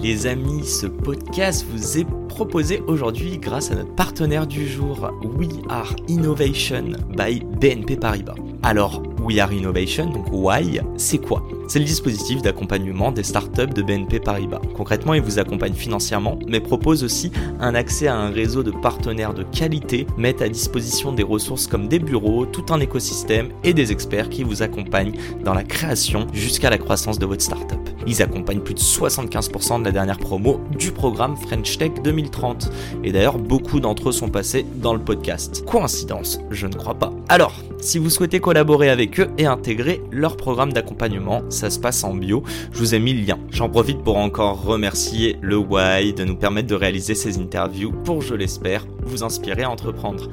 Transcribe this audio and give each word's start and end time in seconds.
Les 0.00 0.28
amis, 0.28 0.64
ce 0.64 0.86
podcast 0.86 1.66
vous 1.68 1.98
est 1.98 2.06
proposé 2.28 2.80
aujourd'hui 2.86 3.36
grâce 3.38 3.72
à 3.72 3.74
notre 3.74 3.92
partenaire 3.96 4.46
du 4.46 4.68
jour, 4.68 5.10
We 5.24 5.48
Are 5.68 5.92
Innovation 6.06 6.92
by 7.16 7.42
BNP 7.60 7.96
Paribas. 7.96 8.36
Alors, 8.62 9.02
We 9.20 9.40
Are 9.40 9.52
Innovation, 9.52 10.10
donc 10.10 10.26
Why, 10.30 10.80
c'est 10.96 11.18
quoi? 11.18 11.42
C'est 11.66 11.80
le 11.80 11.84
dispositif 11.84 12.42
d'accompagnement 12.42 13.10
des 13.10 13.24
startups 13.24 13.74
de 13.74 13.82
BNP 13.82 14.20
Paribas. 14.20 14.60
Concrètement, 14.76 15.14
il 15.14 15.20
vous 15.20 15.40
accompagne 15.40 15.74
financièrement, 15.74 16.38
mais 16.46 16.60
propose 16.60 17.02
aussi 17.02 17.32
un 17.58 17.74
accès 17.74 18.06
à 18.06 18.16
un 18.16 18.30
réseau 18.30 18.62
de 18.62 18.70
partenaires 18.70 19.34
de 19.34 19.42
qualité, 19.42 20.06
met 20.16 20.40
à 20.40 20.48
disposition 20.48 21.12
des 21.12 21.24
ressources 21.24 21.66
comme 21.66 21.88
des 21.88 21.98
bureaux, 21.98 22.46
tout 22.46 22.66
un 22.70 22.78
écosystème 22.78 23.48
et 23.64 23.74
des 23.74 23.90
experts 23.90 24.30
qui 24.30 24.44
vous 24.44 24.62
accompagnent 24.62 25.18
dans 25.44 25.54
la 25.54 25.64
création 25.64 26.28
jusqu'à 26.32 26.70
la 26.70 26.78
croissance 26.78 27.18
de 27.18 27.26
votre 27.26 27.42
startup. 27.42 27.77
Ils 28.06 28.22
accompagnent 28.22 28.60
plus 28.60 28.74
de 28.74 28.80
75% 28.80 29.80
de 29.80 29.84
la 29.84 29.92
dernière 29.92 30.18
promo 30.18 30.60
du 30.78 30.92
programme 30.92 31.36
French 31.36 31.78
Tech 31.78 31.92
2030. 32.02 32.70
Et 33.04 33.12
d'ailleurs, 33.12 33.38
beaucoup 33.38 33.80
d'entre 33.80 34.08
eux 34.08 34.12
sont 34.12 34.28
passés 34.28 34.64
dans 34.76 34.94
le 34.94 35.00
podcast. 35.00 35.64
Coïncidence 35.64 36.40
Je 36.50 36.66
ne 36.66 36.74
crois 36.74 36.94
pas. 36.94 37.12
Alors, 37.28 37.54
si 37.80 37.98
vous 37.98 38.10
souhaitez 38.10 38.40
collaborer 38.40 38.90
avec 38.90 39.20
eux 39.20 39.28
et 39.38 39.46
intégrer 39.46 40.02
leur 40.10 40.36
programme 40.36 40.72
d'accompagnement, 40.72 41.42
ça 41.48 41.70
se 41.70 41.78
passe 41.78 42.04
en 42.04 42.14
bio. 42.14 42.42
Je 42.72 42.78
vous 42.78 42.94
ai 42.94 42.98
mis 42.98 43.12
le 43.12 43.26
lien. 43.26 43.38
J'en 43.50 43.68
profite 43.68 44.02
pour 44.02 44.16
encore 44.16 44.62
remercier 44.62 45.36
le 45.40 45.56
Why 45.56 46.12
de 46.12 46.24
nous 46.24 46.36
permettre 46.36 46.68
de 46.68 46.74
réaliser 46.74 47.14
ces 47.14 47.38
interviews 47.38 47.92
pour, 47.92 48.22
je 48.22 48.34
l'espère, 48.34 48.86
vous 49.02 49.22
inspirer 49.22 49.62
à 49.62 49.70
entreprendre. 49.70 50.28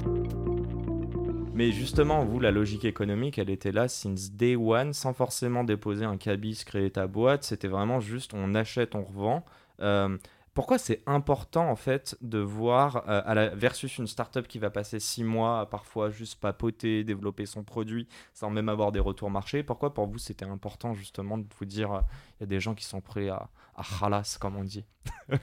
Mais 1.55 1.71
justement, 1.71 2.25
vous, 2.25 2.41
la 2.41 2.51
logique 2.51 2.83
économique, 2.83 3.39
elle 3.39 3.49
était 3.49 3.71
là 3.71 3.87
since 3.87 4.29
day 4.29 4.57
one, 4.57 4.91
sans 4.91 5.13
forcément 5.13 5.63
déposer 5.63 6.03
un 6.03 6.17
cabis, 6.17 6.65
créer 6.65 6.91
ta 6.91 7.07
boîte. 7.07 7.45
C'était 7.45 7.69
vraiment 7.69 8.01
juste 8.01 8.33
on 8.33 8.53
achète, 8.55 8.93
on 8.93 9.05
revend. 9.05 9.45
Euh, 9.79 10.17
pourquoi 10.53 10.77
c'est 10.77 11.01
important 11.05 11.69
en 11.69 11.77
fait 11.77 12.17
de 12.19 12.39
voir 12.39 12.97
euh, 13.07 13.21
à 13.23 13.33
la, 13.35 13.55
versus 13.55 13.97
une 13.97 14.07
startup 14.07 14.49
qui 14.49 14.59
va 14.59 14.69
passer 14.69 14.99
six 14.99 15.23
mois 15.23 15.61
à 15.61 15.65
parfois 15.65 16.09
juste 16.09 16.41
papoter, 16.41 17.05
développer 17.05 17.45
son 17.45 17.63
produit 17.63 18.09
sans 18.33 18.49
même 18.49 18.67
avoir 18.67 18.91
des 18.91 18.99
retours 18.99 19.29
marchés 19.29 19.63
Pourquoi 19.63 19.93
pour 19.93 20.07
vous 20.07 20.17
c'était 20.17 20.45
important 20.45 20.93
justement 20.93 21.37
de 21.37 21.45
vous 21.57 21.65
dire 21.65 22.03
il 22.37 22.41
y 22.41 22.43
a 22.43 22.47
des 22.47 22.59
gens 22.59 22.75
qui 22.75 22.83
sont 22.83 22.99
prêts 22.99 23.29
à, 23.29 23.49
à 23.75 23.83
halas 24.01 24.37
comme 24.39 24.57
on 24.57 24.63
dit? 24.65 24.83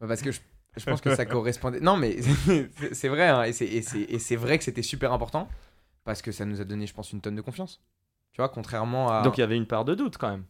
Bah, 0.00 0.06
Parce 0.08 0.22
que 0.22 0.32
je, 0.32 0.40
je 0.76 0.84
pense 0.84 1.00
que 1.00 1.14
ça 1.14 1.26
correspondait. 1.26 1.80
Non, 1.80 1.96
mais 1.96 2.16
c'est 2.92 3.08
vrai, 3.08 3.28
hein, 3.28 3.42
et 3.44 3.52
c'est- 3.52 4.36
vrai 4.36 4.58
que 4.58 4.64
c'était 4.64 4.82
super 4.82 5.12
important 5.12 5.48
parce 6.04 6.22
que 6.22 6.32
ça 6.32 6.44
nous 6.44 6.60
a 6.60 6.64
donné, 6.64 6.86
je 6.86 6.94
pense, 6.94 7.12
une 7.12 7.20
tonne 7.20 7.36
de 7.36 7.42
confiance. 7.42 7.82
Tu 8.32 8.36
vois, 8.40 8.48
contrairement 8.48 9.10
à. 9.10 9.22
Donc 9.22 9.38
il 9.38 9.40
y 9.40 9.44
avait 9.44 9.56
une 9.56 9.66
part 9.66 9.84
de 9.84 9.94
doute 9.94 10.16
quand 10.16 10.30
même. 10.30 10.44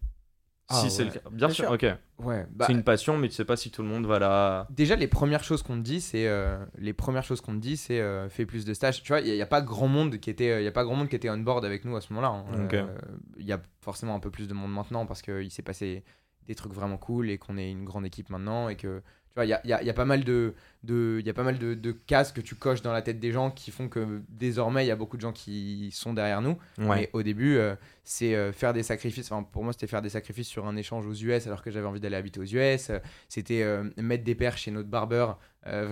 Ah, 0.69 0.81
si 0.83 0.91
c'est 0.91 1.05
le 1.05 1.11
cas. 1.11 1.21
Bien 1.31 1.49
Bien 1.49 1.49
sûr, 1.49 1.65
sûr. 1.65 1.73
ok. 1.73 1.87
ouais, 2.19 2.47
bah, 2.51 2.67
c'est 2.67 2.73
une 2.73 2.85
passion, 2.85 3.19
mais 3.19 3.29
tu 3.29 3.35
sais 3.35 3.45
pas 3.45 3.57
si 3.57 3.73
tout 3.73 3.83
le 3.83 3.89
monde 3.89 4.07
va 4.07 4.21
la. 4.21 4.67
déjà 4.71 4.95
les 4.95 5.09
premières 5.09 5.43
choses 5.43 5.63
qu'on 5.63 5.75
te 5.77 5.83
dit, 5.83 6.01
c'est 6.01 6.29
euh, 6.29 6.65
les 6.79 6.93
premières 6.93 7.25
choses 7.25 7.41
qu'on 7.41 7.55
te 7.55 7.61
dit, 7.61 7.77
c'est 7.77 7.99
euh, 8.01 8.29
fais 8.29 8.47
plus 8.47 8.65
de 8.65 8.73
stages. 8.73 9.03
Tu 9.03 9.09
vois, 9.11 9.21
il 9.21 9.35
y, 9.35 9.43
a 9.43 9.47
pas 9.47 9.63
grand 9.63 9.89
monde 9.89 10.19
qui 10.19 10.31
était, 10.31 10.51
euh, 10.51 10.61
il 10.61 10.65
y 10.65 10.69
a 10.69 10.73
pas 10.73 10.85
grand 10.85 10.95
monde 10.95 11.09
qui 11.09 11.17
était 11.17 11.29
on 11.29 11.39
board 11.39 11.65
avec 11.65 11.85
nous 11.85 11.97
à 11.97 12.01
ce 12.01 12.13
moment-là. 12.13 12.29
hein. 12.29 12.45
Euh, 12.73 12.99
Il 13.37 13.47
y 13.47 13.53
a 13.53 13.61
forcément 13.81 14.15
un 14.15 14.21
peu 14.21 14.31
plus 14.31 14.47
de 14.47 14.55
monde 14.55 14.73
maintenant 14.73 15.07
parce 15.07 15.23
qu'il 15.23 15.51
s'est 15.51 15.63
passé 15.63 16.05
des 16.47 16.55
trucs 16.55 16.73
vraiment 16.73 16.99
cool 16.99 17.31
et 17.31 17.39
qu'on 17.39 17.57
est 17.59 17.71
une 17.71 17.85
grande 17.85 18.07
équipe 18.07 18.31
maintenant 18.31 18.69
et 18.69 18.77
que 18.77 19.03
tu 19.31 19.35
vois, 19.37 19.45
il 19.45 19.49
y 19.49 19.53
a, 19.53 19.61
il 19.65 19.71
y 19.71 19.73
a- 19.73 19.81
il 19.83 19.87
y 19.87 19.91
a 19.91 19.95
pas 19.95 20.05
mal 20.05 20.25
de, 20.25 20.55
de, 20.83 21.19
il 21.21 21.27
y 21.27 21.31
a 21.31 21.35
pas 21.35 21.43
mal 21.45 21.59
de, 21.59 21.75
de 21.75 21.93
cases 21.93 22.33
que 22.33 22.41
tu 22.41 22.55
coches 22.57 22.83
dans 22.83 22.93
la 22.93 23.01
tête 23.03 23.21
des 23.21 23.31
gens 23.33 23.51
qui 23.51 23.71
font 23.71 23.89
que 23.89 24.23
désormais 24.29 24.85
il 24.85 24.89
y 24.89 24.91
a 24.91 24.97
beaucoup 24.97 25.17
de 25.17 25.23
gens 25.23 25.33
qui 25.33 25.91
sont 25.93 26.13
derrière 26.15 26.41
nous. 26.43 26.57
Ouais. 26.79 26.97
Mais 26.97 27.11
au 27.13 27.23
début, 27.23 27.57
euh, 27.57 27.77
c'est 28.03 28.35
euh, 28.35 28.53
faire 28.53 28.73
des 28.73 28.83
sacrifices. 28.83 29.31
Enfin, 29.31 29.43
pour 29.43 29.63
moi, 29.63 29.73
c'était 29.73 29.87
faire 29.87 30.03
des 30.03 30.09
sacrifices 30.09 30.49
sur 30.49 30.67
un 30.67 30.77
échange 30.77 31.07
aux 31.07 31.15
US 31.15 31.47
alors 31.47 31.63
que 31.63 31.71
j'avais 31.71 31.87
envie 31.87 32.01
d'aller 32.01 32.17
habiter 32.17 32.41
aux 32.41 32.45
US. 32.45 32.91
Euh, 32.91 32.99
C'était 33.29 33.63
euh, 33.63 33.85
mettre 33.99 34.25
des 34.25 34.35
paires 34.35 34.57
chez 34.59 34.71
notre 34.73 34.89
barbeur, 34.89 35.39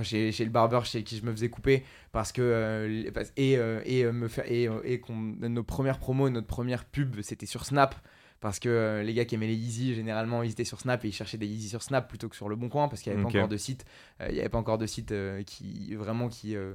chez, 0.02 0.32
chez 0.32 0.44
le 0.44 0.50
barbeur 0.50 0.84
chez 0.86 1.04
qui 1.04 1.16
je 1.18 1.24
me 1.24 1.30
faisais 1.30 1.50
couper. 1.50 1.84
Parce 2.10 2.32
que, 2.32 2.88
et 3.36 3.52
et, 3.86 4.04
me 4.12 4.26
faire, 4.28 4.50
et, 4.50 4.64
et 4.84 5.00
nos 5.48 5.62
premières 5.62 5.98
promos, 5.98 6.30
notre 6.30 6.46
première 6.46 6.84
pub, 6.86 7.20
c'était 7.20 7.46
sur 7.46 7.64
Snap. 7.66 7.94
Parce 8.40 8.60
que 8.60 8.68
euh, 8.68 9.02
les 9.02 9.14
gars 9.14 9.24
qui 9.24 9.34
aimaient 9.34 9.48
les 9.48 9.56
Yeezy, 9.56 9.94
généralement, 9.94 10.44
ils 10.44 10.52
étaient 10.52 10.64
sur 10.64 10.78
Snap 10.80 11.04
et 11.04 11.08
ils 11.08 11.12
cherchaient 11.12 11.38
des 11.38 11.46
Yeezy 11.48 11.68
sur 11.70 11.82
Snap 11.82 12.08
plutôt 12.08 12.28
que 12.28 12.36
sur 12.36 12.48
le 12.48 12.54
Bon 12.54 12.68
Coin 12.68 12.86
parce 12.88 13.02
qu'il 13.02 13.12
n'y 13.12 13.18
avait 13.18 13.26
Ok. 13.26 13.32
pas 13.32 13.38
encore 13.40 13.48
de 13.48 13.56
site. 13.56 13.84
euh, 14.20 14.26
il 14.28 14.34
n'y 14.34 14.40
avait 14.40 14.48
pas 14.48 14.58
encore 14.58 14.78
de 14.78 14.86
site 14.86 15.10
euh, 15.10 15.42
qui 15.42 15.92
vraiment 15.96 16.28
qui 16.28 16.54
euh, 16.54 16.74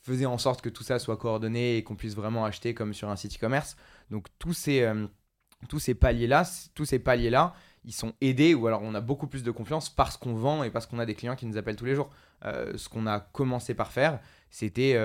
faisait 0.00 0.24
en 0.24 0.38
sorte 0.38 0.62
que 0.62 0.70
tout 0.70 0.82
ça 0.82 0.98
soit 0.98 1.18
coordonné 1.18 1.76
et 1.76 1.84
qu'on 1.84 1.94
puisse 1.94 2.14
vraiment 2.14 2.46
acheter 2.46 2.72
comme 2.72 2.94
sur 2.94 3.10
un 3.10 3.16
site 3.16 3.36
e-commerce. 3.36 3.76
Donc 4.10 4.28
tous 4.38 4.54
ces, 4.54 4.90
tous 5.68 5.78
ces 5.78 5.94
paliers-là, 5.94 6.44
tous 6.74 6.84
ces 6.86 6.98
paliers-là, 6.98 7.54
ils 7.84 7.92
sont 7.92 8.14
aidés 8.22 8.54
ou 8.54 8.66
alors 8.66 8.80
on 8.82 8.94
a 8.94 9.00
beaucoup 9.02 9.26
plus 9.26 9.42
de 9.42 9.50
confiance 9.50 9.90
parce 9.90 10.16
qu'on 10.16 10.34
vend 10.34 10.62
et 10.64 10.70
parce 10.70 10.86
qu'on 10.86 10.98
a 10.98 11.06
des 11.06 11.14
clients 11.14 11.36
qui 11.36 11.44
nous 11.46 11.56
appellent 11.58 11.76
tous 11.76 11.84
les 11.86 11.94
jours. 11.94 12.10
Ce 12.42 12.88
qu'on 12.88 13.06
a 13.06 13.20
commencé 13.20 13.72
par 13.74 13.92
faire, 13.92 14.20
c'était 14.50 14.98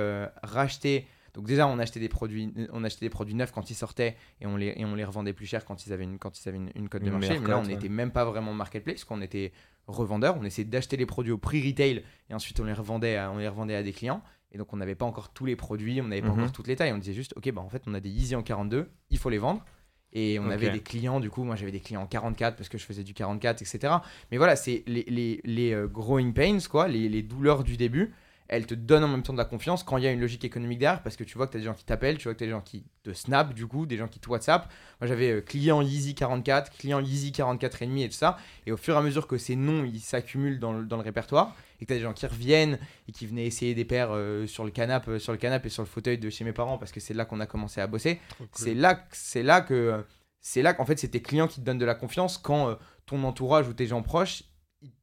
racheter. 0.43 1.07
Donc 1.33 1.45
déjà, 1.45 1.67
on 1.67 1.79
achetait 1.79 1.99
des 1.99 2.09
produits, 2.09 2.51
on 2.71 2.83
achetait 2.83 3.05
des 3.05 3.09
produits 3.09 3.35
neufs 3.35 3.51
quand 3.51 3.69
ils 3.69 3.75
sortaient 3.75 4.15
et 4.41 4.45
on 4.47 4.57
les, 4.57 4.73
et 4.75 4.85
on 4.85 4.95
les 4.95 5.03
revendait 5.03 5.33
plus 5.33 5.45
cher 5.45 5.65
quand 5.65 5.85
ils 5.85 5.93
avaient 5.93 6.03
une, 6.03 6.17
quand 6.19 6.39
ils 6.43 6.47
avaient 6.49 6.57
une, 6.57 6.71
une 6.75 6.89
cote 6.89 7.03
de 7.03 7.11
marché. 7.11 7.39
Mais 7.39 7.47
là, 7.47 7.57
on 7.59 7.61
ouais. 7.63 7.67
n'était 7.69 7.89
même 7.89 8.11
pas 8.11 8.25
vraiment 8.25 8.53
marketplace, 8.53 9.03
qu'on 9.03 9.21
était 9.21 9.51
revendeur. 9.87 10.37
On 10.39 10.43
essayait 10.43 10.67
d'acheter 10.67 10.97
les 10.97 11.05
produits 11.05 11.31
au 11.31 11.37
prix 11.37 11.65
retail 11.67 12.03
et 12.29 12.33
ensuite 12.33 12.59
on 12.59 12.63
les 12.65 12.73
revendait 12.73 13.15
à, 13.17 13.31
on 13.31 13.37
les 13.37 13.47
revendait 13.47 13.75
à 13.75 13.83
des 13.83 13.93
clients. 13.93 14.21
Et 14.51 14.57
donc 14.57 14.73
on 14.73 14.77
n'avait 14.77 14.95
pas 14.95 15.05
encore 15.05 15.29
tous 15.29 15.45
les 15.45 15.55
produits, 15.55 16.01
on 16.01 16.07
n'avait 16.07 16.21
pas 16.21 16.29
Mhm. 16.29 16.39
encore 16.39 16.51
toutes 16.51 16.67
les 16.67 16.75
tailles. 16.75 16.91
On 16.93 16.97
disait 16.97 17.13
juste, 17.13 17.33
ok, 17.37 17.51
bah 17.51 17.61
en 17.61 17.69
fait 17.69 17.83
on 17.87 17.93
a 17.93 17.99
des 17.99 18.09
Yeezy 18.09 18.35
en 18.35 18.41
42, 18.43 18.89
il 19.11 19.17
faut 19.17 19.29
les 19.29 19.37
vendre. 19.37 19.63
Et 20.11 20.39
on 20.39 20.49
avait 20.49 20.71
des 20.71 20.79
clients, 20.79 21.19
du 21.19 21.29
coup, 21.29 21.43
moi 21.43 21.55
j'avais 21.55 21.71
des 21.71 21.79
clients 21.79 22.01
en 22.01 22.07
44 22.07 22.55
parce 22.55 22.67
que 22.67 22.79
je 22.79 22.83
faisais 22.85 23.03
du 23.03 23.13
44, 23.13 23.61
etc. 23.61 23.93
Mais 24.31 24.37
voilà, 24.37 24.55
c'est 24.55 24.81
les, 24.87 25.03
les, 25.03 25.39
les 25.43 25.71
euh, 25.71 25.85
growing 25.87 26.33
pains, 26.33 26.57
quoi, 26.67 26.87
les, 26.87 27.07
les 27.09 27.21
douleurs 27.21 27.63
du 27.63 27.77
début. 27.77 28.11
Elles 28.49 28.65
te 28.65 28.73
donnent 28.73 29.03
en 29.03 29.07
même 29.07 29.23
temps 29.23 29.33
de 29.33 29.37
la 29.37 29.45
confiance 29.45 29.83
quand 29.83 29.97
il 29.97 30.03
y 30.03 30.07
a 30.07 30.11
une 30.11 30.19
logique 30.19 30.43
économique 30.43 30.79
derrière 30.79 31.03
parce 31.03 31.15
que 31.15 31.23
tu 31.23 31.37
vois 31.37 31.45
que 31.47 31.51
tu 31.51 31.57
as 31.57 31.59
des 31.61 31.65
gens 31.67 31.75
qui 31.75 31.85
t'appellent, 31.85 32.17
tu 32.17 32.23
vois 32.23 32.33
que 32.33 32.39
tu 32.39 32.43
as 32.43 32.47
des 32.47 32.51
gens 32.51 32.61
qui 32.61 32.83
te 33.03 33.13
snap, 33.13 33.53
du 33.53 33.67
coup, 33.67 33.85
des 33.85 33.95
gens 33.95 34.07
qui 34.07 34.19
te 34.19 34.27
WhatsApp. 34.27 34.67
Moi 34.99 35.07
j'avais 35.07 35.31
euh, 35.31 35.41
client 35.41 35.81
Yeezy 35.81 36.15
44, 36.15 36.71
client 36.77 36.99
Yeezy 36.99 37.31
44 37.31 37.83
et 37.83 37.85
demi 37.85 38.03
et 38.03 38.09
tout 38.09 38.15
ça. 38.15 38.37
Et 38.65 38.71
au 38.71 38.77
fur 38.77 38.95
et 38.95 38.97
à 38.97 39.01
mesure 39.01 39.27
que 39.27 39.37
ces 39.37 39.55
noms 39.55 39.85
ils 39.85 39.99
s'accumulent 39.99 40.59
dans 40.59 40.73
le, 40.73 40.83
dans 40.85 40.97
le 40.97 41.03
répertoire 41.03 41.55
et 41.79 41.85
que 41.85 41.87
tu 41.89 41.93
as 41.93 41.97
des 41.97 42.03
gens 42.03 42.13
qui 42.13 42.25
reviennent 42.25 42.79
et 43.07 43.11
qui 43.11 43.27
venaient 43.27 43.45
essayer 43.45 43.75
des 43.75 43.85
paires 43.85 44.09
euh, 44.11 44.47
sur 44.47 44.65
le 44.65 44.71
canapé 44.71 45.11
euh, 45.11 45.19
sur 45.19 45.31
le 45.31 45.37
canapé 45.37 45.67
et 45.67 45.69
sur 45.69 45.83
le 45.83 45.87
fauteuil 45.87 46.17
de 46.17 46.29
chez 46.29 46.43
mes 46.43 46.53
parents 46.53 46.79
parce 46.79 46.91
que 46.91 46.99
c'est 46.99 47.13
là 47.13 47.25
qu'on 47.25 47.39
a 47.39 47.45
commencé 47.45 47.81
à 47.81 47.87
bosser. 47.87 48.19
C'est 48.53 48.73
là, 48.73 49.05
c'est 49.11 49.43
là 49.43 49.61
que, 49.61 50.03
c'est 50.41 50.63
là 50.63 50.73
qu'en 50.73 50.85
fait, 50.85 50.97
c'est 50.97 51.09
tes 51.09 51.21
clients 51.21 51.47
qui 51.47 51.61
te 51.61 51.65
donnent 51.65 51.77
de 51.77 51.85
la 51.85 51.95
confiance 51.95 52.39
quand 52.39 52.77
ton 53.05 53.23
entourage 53.23 53.67
ou 53.67 53.73
tes 53.73 53.87
gens 53.87 54.01
proches, 54.01 54.43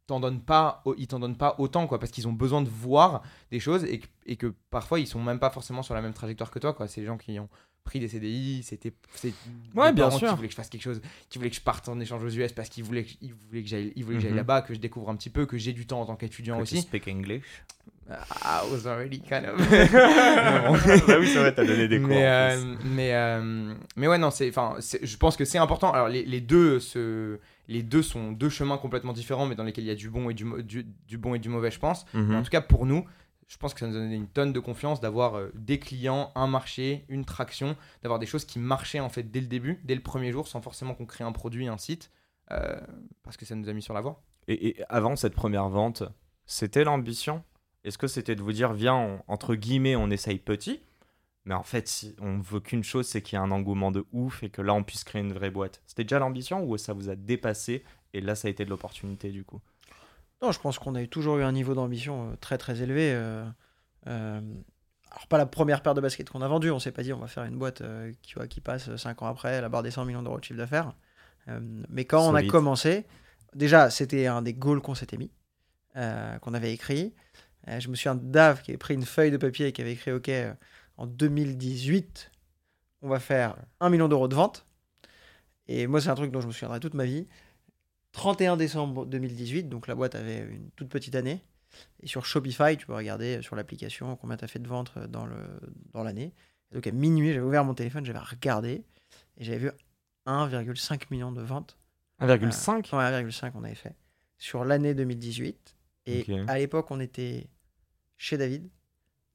t'en 0.07 0.21
donnent 0.21 0.43
pas, 0.43 0.83
ils 0.99 1.07
t'en 1.09 1.19
donnent 1.19 1.37
pas 1.37 1.57
autant, 1.59 1.87
quoi, 1.87 1.99
parce 1.99 2.13
qu'ils 2.13 2.29
ont 2.29 2.33
besoin 2.33 2.63
de 2.63 2.69
voir 2.69 3.23
des 3.51 3.61
choses 3.61 3.85
et 3.85 4.01
que, 4.01 4.07
et 4.27 4.37
que 4.37 4.55
parfois 4.71 5.01
ils 5.01 5.07
sont 5.07 5.23
même 5.23 5.39
pas 5.39 5.51
forcément 5.51 5.83
sur 5.83 5.95
la 5.95 6.03
même 6.03 6.15
trajectoire 6.15 6.51
que 6.51 6.59
toi, 6.59 6.73
quoi. 6.75 6.87
C'est 6.89 7.01
les 7.01 7.07
gens 7.07 7.19
qui 7.19 7.39
ont 7.41 7.49
pris 7.87 7.99
des 8.01 8.09
CDI, 8.09 8.63
c'était, 8.63 8.93
c'est 9.15 9.33
Ouais, 9.75 9.93
bien 9.95 10.11
sûr. 10.11 10.29
qui 10.29 10.35
voulaient 10.37 10.49
que 10.49 10.53
je 10.53 10.57
fasse 10.57 10.69
quelque 10.69 10.83
chose, 10.83 11.01
qui 11.31 11.39
voulaient 11.39 11.49
que 11.51 11.57
je 11.57 11.63
parte 11.63 11.89
en 11.89 11.99
échange 12.01 12.23
aux 12.23 12.29
US 12.29 12.53
parce 12.53 12.69
qu'ils 12.69 12.85
voulaient, 12.85 13.05
que- 13.05 13.15
ils 13.23 13.33
voulaient 13.33 13.63
que 13.63 13.69
j'aille, 13.69 13.93
ils 13.97 14.05
voulaient 14.05 14.17
que 14.19 14.23
j'aille 14.23 14.33
Mhm. 14.33 14.37
là-bas, 14.37 14.61
que 14.63 14.75
je 14.75 14.79
découvre 14.79 15.09
un 15.09 15.17
petit 15.17 15.31
peu, 15.31 15.47
que 15.47 15.57
j'ai 15.57 15.73
du 15.73 15.87
temps 15.87 16.03
en 16.03 16.07
tant 16.07 16.17
qu'étudiant 16.17 16.57
Que 16.61 16.67
tu 16.67 16.75
aussi. 16.75 16.83
speak 16.83 17.09
English. 17.09 17.45
I 18.09 18.61
was 18.71 18.87
already 18.87 19.19
kind 19.21 19.47
of. 19.47 19.57
bah 21.09 21.17
oui, 21.19 21.27
c'est 21.27 21.39
vrai, 21.39 21.53
t'as 21.55 21.65
donné 21.65 21.89
des 21.89 21.99
cours. 21.99 22.09
mais, 22.09 22.27
euh, 22.27 22.75
mais, 22.85 23.15
euh, 23.15 23.75
mais 23.97 24.07
ouais, 24.09 24.19
non, 24.19 24.31
c'est, 24.31 24.53
je 24.53 25.17
pense 25.17 25.37
que 25.37 25.45
c'est 25.45 25.59
important. 25.59 25.91
Alors, 25.93 26.09
les, 26.09 26.25
les 26.25 26.41
deux, 26.41 26.79
se, 26.79 27.39
les 27.69 27.83
deux 27.83 28.03
sont 28.03 28.31
deux 28.33 28.49
chemins 28.49 28.79
complètement 28.79 29.13
différents, 29.13 29.47
mais 29.47 29.55
dans 29.57 29.65
lesquels 29.65 29.85
il 29.85 29.89
y 29.89 29.91
a 29.91 29.97
du 29.97 30.09
bon 30.09 30.31
et 30.31 30.35
du, 30.35 30.45
du, 30.63 30.87
du 31.09 31.19
bon 31.19 31.35
et 31.35 31.39
du 31.41 31.49
mauvais, 31.49 31.71
je 31.71 31.79
pense. 31.81 32.07
Mais 32.15 32.37
en 32.37 32.43
tout 32.43 32.51
cas, 32.51 32.61
pour 32.61 32.87
nous, 32.87 33.05
je 33.47 33.57
pense 33.59 33.75
que 33.75 33.81
ça 33.81 33.87
nous 33.87 33.97
a 33.97 34.01
donné 34.01 34.17
une 34.17 34.29
tonne 34.29 34.53
de 34.53 34.61
confiance 34.61 35.01
d'avoir 35.01 35.37
euh, 35.37 35.51
des 35.55 35.79
clients, 35.79 36.33
un 36.35 36.47
marché, 36.47 37.05
une 37.09 37.25
traction, 37.25 37.77
d'avoir 38.03 38.19
des 38.19 38.27
choses 38.27 38.45
qui 38.45 38.59
marchaient 38.59 39.01
en 39.01 39.09
fait 39.09 39.25
dès 39.25 39.41
le 39.41 39.47
début, 39.47 39.81
dès 39.85 39.95
le 39.95 40.03
premier 40.03 40.33
jour, 40.33 40.49
sans 40.49 40.61
forcément 40.61 40.95
qu'on 40.95 41.07
crée 41.07 41.25
un 41.25 41.33
produit, 41.33 41.69
un 41.69 41.79
site, 41.79 42.11
euh, 42.51 42.81
parce 43.23 43.37
que 43.37 43.45
ça 43.45 43.55
nous 43.55 43.69
a 43.69 43.73
mis 43.73 43.83
sur 43.83 43.95
la 43.95 44.01
voie. 44.01 44.23
Et, 44.49 44.77
avant 44.89 45.17
cette 45.17 45.35
première 45.35 45.69
vente, 45.69 46.03
c'était 46.45 46.85
l'ambition? 46.85 47.45
Est-ce 47.85 47.99
que 47.99 48.09
c'était 48.09 48.35
de 48.35 48.43
vous 48.43 48.53
dire, 48.53 48.73
viens, 48.73 49.23
entre 49.29 49.55
guillemets, 49.55 49.97
on 49.97 50.11
essaye 50.11 50.39
petit 50.39 50.81
mais 51.47 51.55
en 51.55 51.63
fait, 51.63 51.87
si 51.87 52.17
on 52.21 52.41
veut 52.41 52.59
qu'une 52.59 52.83
chose, 52.83 53.07
c'est 53.07 53.23
qu'il 53.23 53.39
y 53.39 53.41
ait 53.41 53.45
un 53.45 53.53
engouement 53.53 53.93
de 53.93 54.05
ouf 54.13 54.43
et 54.43 54.51
que 54.51 54.61
là, 54.61 54.75
on 54.75 54.83
puisse 54.83 55.05
créer 55.05 55.23
une 55.23 55.33
vraie 55.33 55.53
boîte? 55.53 55.81
C'était 55.87 56.03
déjà 56.03 56.19
l'ambition 56.19 56.65
ou 56.65 56.77
ça 56.77 56.93
vous 56.93 57.09
a 57.09 57.15
dépassé 57.15 57.85
et 58.13 58.21
là 58.21 58.35
ça 58.35 58.49
a 58.49 58.51
été 58.51 58.65
de 58.65 58.71
l'opportunité 58.71 59.31
du 59.31 59.45
coup? 59.45 59.61
Non, 60.43 60.53
je 60.53 60.61
pense 60.61 60.79
qu'on 60.79 60.95
a 60.95 61.07
toujours 61.07 61.39
eu 61.39 61.43
un 61.43 61.53
niveau 61.53 61.75
d'ambition 61.75 62.31
euh, 62.31 62.37
très 62.37 62.59
très 62.59 62.83
élevé. 62.83 63.13
euh, 63.15 63.45
euh, 64.07 64.41
alors, 65.11 65.27
pas 65.29 65.39
la 65.39 65.47
première 65.47 65.83
paire 65.83 65.95
de 65.95 66.01
baskets 66.01 66.29
qu'on 66.29 66.43
a 66.43 66.49
vendue, 66.49 66.71
on 66.71 66.79
s'est 66.79 66.93
pas 66.93 67.03
dit 67.03 67.13
on 67.13 67.19
va 67.19 67.27
faire 67.27 67.45
une 67.45 67.57
boîte 67.59 67.83
qui, 68.23 68.61
passe 68.61 68.95
5 68.97 69.23
ans 69.23 69.27
après 69.27 69.61
la 69.61 69.69
barre 69.69 69.83
des 69.83 69.91
100 69.91 70.05
millions 70.05 70.23
d'euros 70.23 70.39
de 70.39 70.45
chiffre 70.45 70.59
d'affaires. 70.59 70.93
Mais 71.89 72.05
quand 72.05 72.29
on 72.29 72.35
a 72.35 72.43
commencé, 72.43 73.07
déjà 73.55 73.89
c'était 73.89 74.27
un 74.27 74.43
des 74.43 74.53
goals 74.53 74.83
qu'on 74.83 74.95
s'était 74.95 75.17
mis, 75.17 75.31
qu'on 75.95 76.53
avait 76.53 76.73
écrit. 76.73 77.15
Je 77.67 77.89
me 77.89 77.95
souviens 77.95 78.17
de 78.17 78.25
Dave 78.25 78.61
qui 78.61 78.73
avait 78.73 78.79
pris 78.79 78.95
une 78.95 79.07
feuille 79.07 79.31
de 79.31 79.39
papier 79.39 79.69
et 79.69 79.73
qui 79.73 79.81
avait 79.81 79.93
écrit 79.93 80.13
OK, 80.13 80.31
en 80.99 81.07
2018, 81.07 82.31
on 83.01 83.09
va 83.09 83.19
faire 83.19 83.57
1 83.81 83.89
million 83.89 84.09
d'euros 84.09 84.29
de 84.29 84.35
vente. 84.35 84.67
Et 85.69 85.87
moi, 85.87 86.01
c'est 86.01 86.11
un 86.11 86.15
truc 86.15 86.31
dont 86.31 86.41
je 86.43 86.49
me 86.49 86.53
souviendrai 86.53 86.81
toute 86.81 86.95
ma 86.95 87.05
vie. 87.05 87.27
31 88.17 88.57
décembre 88.57 89.05
2018, 89.05 89.69
donc 89.69 89.87
la 89.87 89.95
boîte 89.95 90.15
avait 90.15 90.39
une 90.39 90.71
toute 90.71 90.89
petite 90.89 91.15
année. 91.15 91.45
Et 92.01 92.07
sur 92.07 92.25
Shopify, 92.25 92.79
tu 92.79 92.87
peux 92.87 92.95
regarder 92.95 93.43
sur 93.43 93.57
l'application 93.57 94.17
combien 94.17 94.39
tu 94.39 94.45
as 94.47 94.49
fait 94.49 94.59
de 94.59 94.67
ventes 94.67 94.99
dans 94.99 95.27
le 95.27 95.37
dans 95.93 96.03
l'année. 96.03 96.33
Donc 96.73 96.87
à 96.87 96.93
minuit, 96.93 97.35
j'avais 97.35 97.45
ouvert 97.45 97.63
mon 97.63 97.75
téléphone, 97.75 98.07
j'avais 98.07 98.19
regardé 98.19 98.87
et 99.37 99.45
j'avais 99.45 99.59
vu 99.59 99.71
1,5 100.27 101.03
million 101.11 101.31
de 101.31 101.43
ventes. 101.43 101.77
1,5 102.23 102.97
Ouais, 102.97 103.23
1,5 103.23 103.53
on 103.55 103.65
avait 103.65 103.75
fait 103.75 103.95
sur 104.39 104.65
l'année 104.65 104.95
2018. 104.95 105.77
Et 106.07 106.25
à 106.49 106.57
l'époque, 106.57 106.91
on 106.91 107.01
était 107.01 107.49
chez 108.17 108.39
David, 108.39 108.71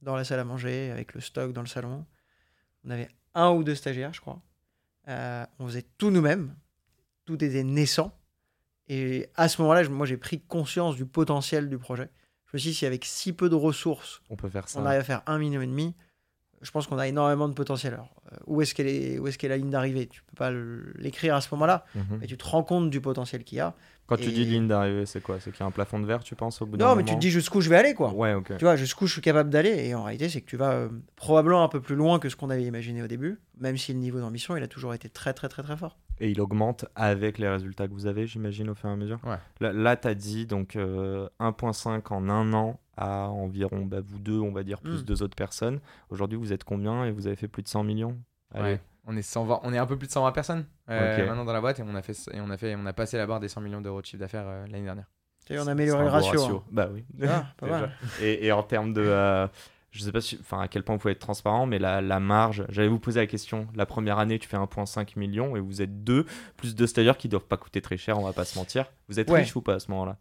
dans 0.02 0.16
la 0.16 0.24
salle 0.24 0.40
à 0.40 0.44
manger, 0.44 0.90
avec 0.90 1.14
le 1.14 1.22
stock 1.22 1.54
dans 1.54 1.62
le 1.62 1.68
salon. 1.68 2.04
On 2.84 2.90
avait 2.90 3.10
un 3.36 3.52
ou 3.52 3.64
deux 3.64 3.76
stagiaires, 3.76 4.14
je 4.14 4.22
crois. 4.22 4.42
Euh, 5.08 5.46
on 5.60 5.68
faisait 5.68 5.86
tout 6.00 6.10
nous-mêmes. 6.10 6.56
Tout 7.26 7.44
était 7.44 7.64
naissant. 7.64 8.18
Et 8.88 9.30
à 9.36 9.48
ce 9.48 9.62
moment-là, 9.62 9.88
moi, 9.90 10.06
j'ai 10.06 10.18
pris 10.18 10.42
conscience 10.42 10.96
du 10.96 11.06
potentiel 11.06 11.70
du 11.70 11.78
projet. 11.78 12.10
Je 12.48 12.58
me 12.58 12.60
suis 12.60 12.72
dit, 12.72 12.76
si 12.76 12.86
avec 12.86 13.06
si 13.06 13.32
peu 13.34 13.48
de 13.50 13.56
ressources, 13.56 14.22
on 14.30 14.36
peut 14.36 14.50
faire 14.50 14.68
ça 14.68 14.80
on 14.82 14.86
arrive 14.86 15.00
à 15.00 15.04
faire 15.06 15.22
un 15.26 15.38
million 15.38 15.62
et 15.62 15.68
demi, 15.68 15.96
je 16.62 16.70
pense 16.70 16.86
qu'on 16.86 16.98
a 16.98 17.08
énormément 17.08 17.48
de 17.48 17.54
potentiel. 17.54 17.94
Alors, 17.94 18.14
euh, 18.34 18.36
où 18.46 18.62
est-ce 18.62 18.76
qu'elle 18.76 18.88
est, 18.88 19.18
où 19.20 19.28
est-ce 19.28 19.38
qu'est 19.38 19.48
la 19.48 19.56
ligne 19.58 19.70
d'arrivée 19.70 20.08
Tu 20.08 20.22
peux 20.24 20.36
pas 20.36 20.52
l'écrire 20.96 21.34
à 21.36 21.42
ce 21.42 21.48
moment-là, 21.54 21.86
Mhm. 21.96 22.18
mais 22.20 22.28
tu 22.28 22.38
te 22.38 22.44
rends 22.46 22.64
compte 22.64 22.90
du 22.90 23.00
potentiel 23.02 23.44
qu'il 23.46 23.58
y 23.60 23.62
a. 23.62 23.74
quand 24.06 24.18
tu 24.18 24.30
dis 24.34 24.44
ligne 24.44 24.68
d'arrivée 24.68 25.06
c'est 25.06 25.22
quoi? 25.22 25.40
C'est 25.40 25.52
qu'il 25.52 25.62
y 25.62 25.64
a 25.64 25.66
un 25.68 25.72
plafond 25.72 25.98
de 26.00 26.06
verre 26.06 26.22
tu 26.26 26.36
penses 26.36 26.62
au 26.62 26.66
bout 26.66 26.76
d'un 26.76 26.84
Non, 26.84 26.90
moment 26.92 27.02
mais 27.02 27.08
tu 27.08 27.16
te 27.16 27.20
dis 27.22 27.30
jusqu'où 27.32 27.62
je 27.62 27.70
vais 27.70 27.78
aller, 27.78 27.94
quoi. 27.94 28.12
ouais 28.14 28.34
ok 28.34 28.58
Tu 28.58 28.66
vois, 28.66 28.76
jusqu'où 28.76 29.08
je 29.08 29.14
suis 29.14 29.22
capable 29.22 29.50
d'aller. 29.50 29.70
Et 29.88 29.96
en 29.96 30.04
réalité, 30.04 30.28
c'est 30.28 30.42
que 30.42 30.50
tu 30.50 30.58
vas 30.58 30.72
euh, 30.74 30.90
probablement 31.16 31.64
un 31.64 31.70
peu 31.70 31.80
plus 31.80 31.96
loin 31.96 32.20
que 32.20 32.28
ce 32.28 32.36
qu'on 32.36 32.50
avait 32.50 32.64
imaginé 32.66 33.02
au 33.02 33.08
début, 33.08 33.40
même 33.58 33.78
si 33.78 33.94
le 33.94 34.00
niveau 34.00 34.20
d'ambition, 34.20 34.58
il 34.58 34.64
a 34.64 34.68
toujours 34.68 34.94
été 34.94 35.08
très, 35.08 35.34
très, 35.34 35.48
très, 35.48 35.64
très 35.64 35.78
fort. 35.78 35.98
Et 36.24 36.30
il 36.30 36.40
augmente 36.40 36.86
avec 36.96 37.38
les 37.40 37.50
résultats 37.50 37.88
que 37.88 37.94
vous 37.94 38.06
avez, 38.06 38.28
j'imagine, 38.28 38.70
au 38.70 38.76
fur 38.76 38.88
et 38.90 38.94
à 38.94 38.96
mesure. 38.96 39.20
Ouais. 39.26 39.38
Là, 39.60 39.74
là 39.74 39.98
tu 39.98 40.08
as 40.08 40.14
dit 40.14 40.46
donc 40.46 40.76
euh, 40.76 41.28
1.5 41.40 42.14
en 42.14 42.30
un 42.30 42.54
an 42.54 42.80
à 42.96 43.28
environ 43.30 43.86
bah, 43.86 43.98
vous 44.06 44.20
deux, 44.20 44.40
on 44.40 44.52
va 44.52 44.62
dire, 44.64 44.80
plus 44.82 45.02
Mm. 45.02 45.06
deux 45.06 45.24
autres 45.24 45.36
personnes. 45.36 45.80
Aujourd'hui, 46.12 46.38
vous 46.38 46.54
êtes 46.54 46.64
combien 46.64 47.06
et 47.06 47.12
vous 47.12 47.26
avez 47.28 47.36
fait 47.36 47.48
plus 47.48 47.64
de 47.64 47.68
100 47.68 47.84
millions? 47.84 48.18
Allez. 48.54 48.64
Ouais. 48.74 48.82
On 49.08 49.18
est 49.18 49.24
120, 49.24 49.62
on 49.64 49.74
est 49.74 49.80
un 49.80 49.88
peu 49.88 49.98
plus 49.98 50.06
de 50.08 50.12
120 50.12 50.32
personnes 50.32 50.66
euh, 50.92 51.14
Ok. 51.18 51.26
maintenant 51.28 51.44
dans 51.46 51.54
la 51.54 51.62
boîte 51.62 51.80
et 51.80 51.84
on 51.84 51.96
a 51.96 52.04
fait 52.04 52.14
et 52.34 52.40
on 52.40 52.52
a 52.52 52.58
fait 52.58 52.76
on 52.78 52.86
a 52.86 52.94
passé 52.94 53.18
la 53.18 53.26
barre 53.26 53.40
des 53.40 53.48
100 53.48 53.60
millions 53.62 53.82
d'euros 53.82 54.00
de 54.02 54.06
chiffre 54.06 54.20
d'affaires 54.20 54.46
euh, 54.48 54.66
l'année 54.68 54.84
dernière. 54.86 55.10
Sais, 55.48 55.58
on 55.58 55.66
a 55.66 55.72
amélioré 55.72 56.04
le 56.04 56.10
beau 56.12 56.16
ratio. 56.18 56.58
hein. 56.58 56.64
Bah 56.72 56.88
oui. 56.94 57.04
Ah, 57.28 57.46
pas 57.58 57.66
Déjà. 57.66 57.80
mal. 57.80 57.92
Et, 58.22 58.46
et 58.46 58.52
en 58.52 58.62
termes 58.62 58.94
de. 58.94 59.02
euh, 59.04 59.48
je 59.92 60.02
sais 60.02 60.12
pas 60.12 60.22
si, 60.22 60.38
enfin, 60.40 60.60
à 60.62 60.68
quel 60.68 60.84
point 60.84 60.96
vous 60.96 61.02
pouvez 61.02 61.12
être 61.12 61.20
transparent, 61.20 61.66
mais 61.66 61.78
la, 61.80 62.02
la 62.02 62.20
marge, 62.20 62.66
j'allais 62.70 62.88
vous 62.88 63.00
poser 63.00 63.20
la 63.20 63.28
question. 63.28 63.68
La 63.76 63.86
première 63.86 64.20
année, 64.20 64.40
tu 64.40 64.48
fais 64.48 64.58
1,5 64.58 65.18
million 65.20 65.56
et 65.56 65.60
vous 65.60 65.82
êtes 65.82 66.04
deux, 66.04 66.26
plus 66.58 66.76
deux 66.76 66.88
stagiaires 66.88 67.18
qui 67.18 67.28
doivent 67.30 67.46
pas 67.48 67.58
coûter 67.58 67.82
très 67.82 67.98
cher, 67.98 68.18
on 68.18 68.24
va 68.24 68.34
pas 68.34 68.46
se 68.46 68.58
mentir. 68.58 68.86
Vous 69.10 69.20
êtes 69.20 69.30
Ouais. 69.30 69.42
riche 69.42 69.56
ou 69.56 69.62
pas 69.62 69.76
à 69.76 69.80
ce 69.80 69.92
moment-là? 69.92 70.18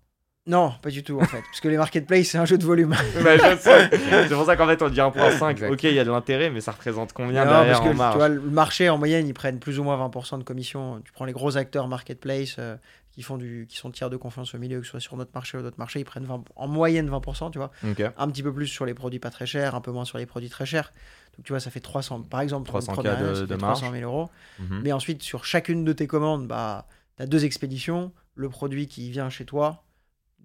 Non, 0.47 0.73
pas 0.83 0.89
du 0.91 1.03
tout, 1.05 1.21
en 1.21 1.25
fait. 1.25 1.43
Parce 1.43 1.61
que 1.61 1.69
les 1.69 1.77
marketplaces, 1.77 2.29
c'est 2.29 2.39
un 2.39 2.45
jeu 2.47 2.57
de 2.59 2.65
volume. 2.65 2.95
Bah, 3.23 3.37
je 3.37 3.59
sais. 3.59 3.91
C'est 4.29 4.35
pour 4.35 4.47
ça 4.47 4.57
qu'en 4.57 4.67
fait, 4.67 4.81
on 4.83 4.89
dit 4.89 4.99
1,5. 4.99 5.51
Exact. 5.51 5.71
Ok, 5.71 5.83
il 5.85 5.93
y 5.95 5.99
a 5.99 6.05
de 6.05 6.11
l'intérêt, 6.11 6.51
mais 6.51 6.61
ça 6.61 6.73
représente 6.73 7.13
combien 7.13 7.45
Non, 7.45 7.51
derrière 7.51 7.77
parce 7.81 7.87
que 7.89 7.93
en 7.93 7.97
marge 7.97 8.13
tu 8.15 8.19
vois, 8.19 8.29
le 8.29 8.41
marché 8.41 8.89
en 8.89 8.99
moyenne, 8.99 9.29
ils 9.29 9.35
prennent 9.35 9.59
plus 9.61 9.79
ou 9.79 9.85
moins 9.85 9.97
20% 10.09 10.39
de 10.39 10.43
commission. 10.45 11.01
Tu 11.05 11.13
prends 11.13 11.27
les 11.27 11.33
gros 11.35 11.57
acteurs 11.59 11.89
marketplace 11.89 12.57
euh, 12.59 12.77
qui 13.13 13.23
font 13.23 13.37
du, 13.37 13.67
qui 13.69 13.77
sont 13.77 13.91
tiers 13.91 14.09
de 14.09 14.17
confiance 14.17 14.55
au 14.55 14.59
milieu, 14.59 14.81
que 14.81 14.85
ce 14.87 14.93
soit 14.93 15.01
sur 15.01 15.17
notre 15.17 15.33
marché 15.35 15.59
ou 15.59 15.63
d'autres 15.63 15.79
marchés, 15.79 16.01
ils 16.01 16.05
prennent 16.05 16.25
20 16.25 16.43
en 16.57 16.69
moyenne 16.69 17.11
20%, 17.11 17.51
tu 17.53 17.59
vois. 17.59 17.71
Un 18.17 18.29
petit 18.31 18.43
peu 18.43 18.53
plus 18.53 18.67
sur 18.67 18.87
les 18.87 18.95
produits 18.95 19.19
pas 19.21 19.31
très 19.31 19.47
chers, 19.47 19.75
un 19.75 19.81
peu 19.83 19.91
moins 19.93 20.05
sur 20.07 20.17
les 20.17 20.27
produits 20.27 20.49
très 20.51 20.65
chers. 20.65 20.93
Donc 21.37 21.45
tu 21.45 21.53
vois, 21.53 21.61
ça 21.61 21.71
fait 21.71 21.81
300, 21.81 22.23
par 22.23 22.41
exemple, 22.41 22.67
pour 22.71 22.77
une 22.81 22.83
300K 22.87 22.93
première 22.95 23.19
année, 23.19 23.29
de- 23.29 23.35
ça 23.35 23.47
de. 23.47 23.57
300 23.57 23.93
000 23.93 24.05
euros. 24.11 24.31
Mhm. 24.59 24.81
Mais 24.83 24.93
ensuite, 24.93 25.23
sur 25.23 25.45
chacune 25.45 25.85
de 25.85 25.93
tes 25.93 26.07
commandes, 26.07 26.47
bah, 26.49 26.87
tu 27.19 27.23
as 27.25 27.27
deux 27.27 27.45
expéditions. 27.45 28.11
Le 28.37 28.49
produit 28.49 28.87
qui 28.87 29.11
vient 29.11 29.29
chez 29.29 29.45
toi, 29.45 29.83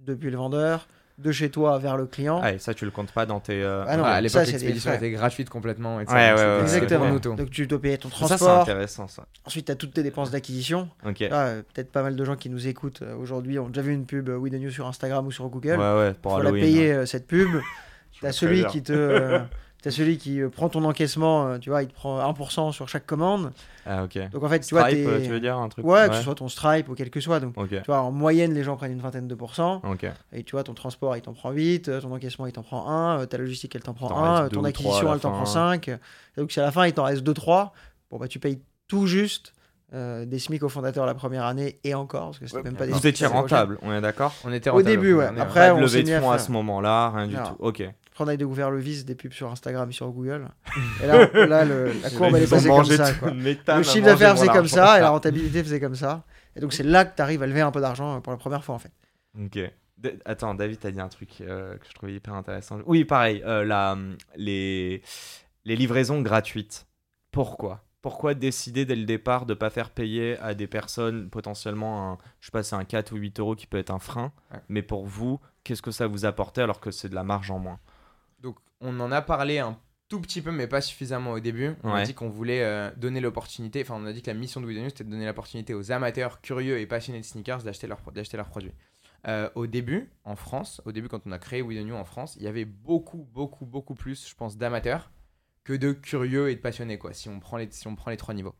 depuis 0.05 0.29
le 0.29 0.37
vendeur, 0.37 0.87
de 1.17 1.31
chez 1.31 1.49
toi 1.49 1.77
vers 1.79 1.95
le 1.95 2.05
client. 2.07 2.41
Ah, 2.43 2.51
et 2.53 2.59
ça, 2.59 2.73
tu 2.73 2.83
le 2.83 2.91
comptes 2.91 3.11
pas 3.13 3.25
dans 3.25 3.39
tes. 3.39 3.63
euh, 3.63 3.85
Ah 3.87 3.95
non, 3.95 4.03
Ouais, 4.03 4.09
à 4.09 4.19
l'époque 4.21 4.45
l'expédition 4.47 4.91
était 4.93 5.11
gratuite 5.11 5.49
complètement 5.49 6.01
et 6.01 6.05
Ouais, 6.05 6.13
ouais, 6.13 6.33
ouais, 6.35 6.61
Exactement. 6.61 7.09
Donc 7.15 7.49
tu 7.49 7.67
dois 7.67 7.81
payer 7.81 7.97
ton 7.97 8.09
Ça, 8.09 8.15
c'est 8.19 8.25
transport. 8.27 8.61
intéressant, 8.61 9.07
ça. 9.07 9.25
Ensuite, 9.45 9.67
tu 9.67 9.71
as 9.71 9.75
toutes 9.75 9.93
tes 9.93 10.03
dépenses 10.03 10.31
d'acquisition. 10.31 10.89
Euh, 11.05 11.61
Peut-être 11.73 11.91
pas 11.91 12.03
mal 12.03 12.15
de 12.17 12.25
gens 12.25 12.35
qui 12.35 12.49
nous 12.49 12.67
écoutent 12.67 13.01
euh, 13.01 13.15
aujourd'hui 13.15 13.57
ont 13.59 13.69
déjà 13.69 13.81
vu 13.81 13.93
une 13.93 14.05
pub 14.05 14.27
euh, 14.27 14.35
We 14.37 14.51
The 14.51 14.57
News 14.57 14.71
sur 14.71 14.87
Instagram 14.87 15.25
ou 15.25 15.31
sur 15.31 15.45
Ouais, 15.45 15.51
Google. 15.51 15.77
ouais, 15.79 16.13
pour 16.21 16.33
faut 16.33 16.41
la 16.41 16.51
payer 16.51 16.91
hein. 16.91 16.95
euh, 16.97 17.05
cette 17.05 17.27
pub. 17.27 17.49
T'as 18.21 18.27
vois 18.27 18.31
celui 18.33 18.65
qui 18.65 18.81
te, 18.83 18.91
euh, 18.93 19.39
t'as 19.85 19.91
celui 19.91 20.17
qui 20.17 20.41
euh, 20.41 20.49
prend 20.49 20.67
ton 20.67 20.83
encaissement. 20.83 21.45
euh, 21.47 21.57
tu 21.59 21.69
vois, 21.69 21.83
il 21.83 21.87
te 21.87 21.93
prend 21.93 22.19
1% 22.33 22.71
sur 22.71 22.89
chaque 22.89 23.05
commande. 23.05 23.51
Ah, 23.85 24.03
ok. 24.03 24.17
Donc 24.31 24.43
en 24.43 24.49
fait, 24.49 24.61
tu 24.61 24.73
vois, 24.73 24.87
Stripe, 24.87 25.05
tu 25.23 25.29
veux 25.29 25.39
dire 25.39 25.55
un 25.57 25.69
truc 25.69 25.85
ouais, 25.85 26.09
que 26.09 26.15
ce 26.15 26.23
soit 26.23 26.33
ton 26.33 26.47
Stripe 26.49 26.89
ou 26.89 26.95
quel 26.95 27.11
que 27.11 27.19
soit. 27.19 27.39
Donc 27.39 27.55
Ok. 27.55 27.69
tu 27.69 27.81
vois, 27.85 28.01
en 28.01 28.11
moyenne, 28.11 28.51
les 28.55 28.63
gens 28.63 28.75
prennent 28.77 28.93
une 28.93 28.99
vingtaine 28.99 29.27
de 29.27 29.35
pourcents. 29.35 29.81
Ok. 29.87 30.07
Et 30.33 30.43
tu 30.43 30.53
vois, 30.53 30.63
ton 30.63 30.73
transport, 30.73 31.15
il 31.15 31.21
t'en 31.21 31.33
prend 31.33 31.51
8, 31.51 31.87
euh, 31.87 32.01
ton 32.01 32.11
encaissement, 32.11 32.47
il 32.47 32.51
t'en 32.51 32.63
prend 32.63 32.89
1, 32.89 33.19
euh, 33.19 33.25
ta 33.27 33.37
logistique, 33.37 33.75
elle 33.75 33.83
t'en 33.83 33.93
prend 33.93 34.07
T'en 34.07 34.17
1, 34.17 34.33
restes 34.39 34.51
deux 34.53 34.57
ton 34.57 34.63
acquisition, 34.63 35.13
elle 35.13 35.19
t'en 35.19 35.31
prend 35.31 35.45
5. 35.45 35.87
Et 35.89 35.97
donc, 36.37 36.51
si 36.51 36.59
à 36.59 36.63
la 36.63 36.71
fin, 36.71 36.87
il 36.87 36.93
t'en 36.93 37.03
reste 37.03 37.21
2-3, 37.23 37.71
bon, 38.09 38.17
bah, 38.17 38.27
tu 38.27 38.39
payes 38.39 38.59
tout 38.87 39.05
juste 39.05 39.53
euh, 39.93 40.25
des 40.25 40.39
SMIC 40.39 40.63
au 40.63 40.69
fondateur 40.69 41.05
la 41.05 41.13
première 41.13 41.45
année 41.45 41.79
et 41.83 41.93
encore, 41.93 42.25
parce 42.25 42.39
que 42.39 42.47
c'était 42.47 42.57
Ouais, 42.57 42.63
même 42.63 42.75
pas 42.75 42.87
des 42.87 42.91
Vous 42.91 42.97
SMIC 42.99 43.13
étiez 43.13 43.27
rentable, 43.27 43.77
on 43.83 43.93
est 43.93 44.01
d'accord? 44.01 44.33
On 44.43 44.51
était 44.51 44.71
Au 44.71 44.73
rentable 44.73 44.89
début, 44.89 45.11
la 45.11 45.31
ouais. 45.31 45.39
Après, 45.39 45.67
de 45.67 45.73
on 45.73 45.77
levée 45.81 45.89
s'est 45.89 46.03
de 46.03 46.11
à 46.13 46.21
fonds 46.21 46.31
à 46.31 46.39
ce 46.39 46.51
moment-là, 46.51 47.11
rien 47.11 47.27
du 47.27 47.35
Non. 47.35 47.43
tout. 47.43 47.55
Ok. 47.59 47.83
On 48.17 48.27
a 48.27 48.35
découvert 48.37 48.71
le 48.71 48.79
vice 48.79 49.03
des 49.05 49.13
pubs 49.15 49.33
sur 49.33 49.51
Instagram 49.51 49.89
et 49.89 49.93
sur 49.93 50.09
Google. 50.09 50.47
Et 51.03 51.07
là, 51.07 51.27
là, 51.47 51.65
le- 51.65 51.91
la 52.01 52.09
courbe, 52.09 52.35
elle 52.35 52.43
est 52.43 52.49
passée 52.49 52.69
comme 52.69 52.85
ça. 52.85 53.13
quoi. 53.13 53.31
le 53.31 53.83
chiffre 53.83 54.05
d'affaires 54.05 54.37
faisait 54.37 54.47
comme 54.47 54.67
ça 54.67 54.97
et 54.97 55.01
la 55.01 55.09
rentabilité 55.09 55.61
faisait 55.63 55.79
comme 55.81 55.95
ça. 55.95 56.23
Et 56.55 56.61
donc, 56.61 56.71
c'est 56.71 56.83
là 56.83 57.03
que 57.03 57.15
tu 57.15 57.21
arrives 57.21 57.43
à 57.43 57.47
lever 57.47 57.59
un 57.61 57.71
peu 57.71 57.81
d'argent 57.81 58.15
euh, 58.15 58.19
pour 58.21 58.31
la 58.31 58.37
première 58.37 58.63
fois, 58.63 58.75
en 58.75 58.79
fait. 58.79 58.91
Ok. 59.37 59.59
Attends, 60.23 60.53
David, 60.55 60.79
t'as 60.79 60.91
dit 60.91 60.99
un 61.01 61.09
truc 61.09 61.29
euh, 61.41 61.77
que 61.77 61.85
je 61.89 61.93
trouvais 61.93 62.13
hyper 62.13 62.33
intéressant. 62.35 62.79
Oui, 62.85 63.03
pareil, 63.05 63.41
euh, 63.45 63.65
la, 63.65 63.97
les, 64.37 65.01
les 65.65 65.75
livraisons 65.75 66.21
gratuites. 66.21 66.85
Pourquoi? 67.31 67.83
Pourquoi 68.01 68.33
décider 68.35 68.85
dès 68.85 68.95
le 68.95 69.05
départ 69.05 69.45
de 69.45 69.53
ne 69.53 69.57
pas 69.57 69.69
faire 69.71 69.89
payer 69.89 70.37
à 70.39 70.53
des 70.53 70.67
personnes 70.67 71.29
potentiellement, 71.29 72.11
un, 72.13 72.17
je 72.39 72.45
sais 72.47 72.51
pas, 72.51 72.61
c'est 72.63 72.75
un 72.75 72.85
4 72.85 73.13
ou 73.13 73.17
8 73.17 73.39
euros 73.39 73.55
qui 73.55 73.65
peut 73.67 73.79
être 73.79 73.89
un 73.91 73.99
frein, 73.99 74.31
Ouais. 74.53 74.59
mais 74.69 74.83
pour 74.83 75.05
vous, 75.07 75.39
qu'est-ce 75.63 75.81
que 75.81 75.91
ça 75.91 76.05
vous 76.07 76.25
apportait 76.25 76.61
alors 76.61 76.79
que 76.79 76.91
c'est 76.91 77.09
de 77.09 77.15
la 77.15 77.23
marge 77.23 77.49
en 77.51 77.57
moins? 77.59 77.79
Donc 78.45 78.57
on 78.79 78.99
en 78.99 79.11
a 79.11 79.21
parlé 79.21 79.57
un 79.59 79.77
tout 80.07 80.21
petit 80.21 80.41
peu, 80.41 80.51
mais 80.51 80.67
pas 80.67 80.81
suffisamment 80.81 81.31
au 81.31 81.39
début. 81.39 81.71
On 81.83 81.91
Ouais. 81.93 82.01
a 82.01 82.03
dit 82.05 82.13
qu'on 82.13 82.29
voulait 82.29 82.63
euh, 82.63 82.91
donner 82.95 83.19
l'opportunité, 83.19 83.81
enfin 83.81 83.95
on 83.97 84.05
a 84.05 84.13
dit 84.13 84.21
que 84.21 84.29
la 84.29 84.35
mission 84.37 84.61
de 84.61 84.67
We 84.67 84.75
The 84.75 84.79
News 84.81 84.89
c'était 84.89 85.03
de 85.03 85.09
donner 85.09 85.25
l'opportunité 85.25 85.73
aux 85.73 85.91
amateurs 85.91 86.41
curieux 86.41 86.79
et 86.79 86.85
passionnés 86.85 87.19
de 87.21 87.25
sneakers 87.25 87.63
d'acheter 87.63 87.87
leurs 87.87 88.01
leurs 88.33 88.49
produits. 88.49 88.71
Euh, 89.27 89.49
au 89.55 89.65
début, 89.65 90.11
en 90.23 90.35
France, 90.35 90.79
au 90.85 90.91
début 90.91 91.07
quand 91.07 91.25
on 91.25 91.31
a 91.31 91.39
créé 91.39 91.63
We 91.63 91.75
The 91.79 91.85
News 91.87 91.95
en 91.95 92.05
France, 92.05 92.35
il 92.37 92.43
y 92.43 92.47
avait 92.47 92.65
beaucoup, 92.65 93.27
beaucoup, 93.33 93.65
beaucoup 93.65 93.95
plus, 93.95 94.29
je 94.29 94.35
pense, 94.35 94.55
d'amateurs 94.57 95.11
que 95.63 95.73
de 95.73 95.91
curieux 95.93 96.51
et 96.51 96.55
de 96.55 96.61
passionnés, 96.61 96.99
quoi, 96.99 97.11
si 97.13 97.27
on 97.27 97.39
prend 97.39 97.57
les, 97.57 97.67
si 97.71 97.87
on 97.87 97.95
prend 97.95 98.11
les 98.11 98.17
trois 98.17 98.35
niveaux. 98.35 98.53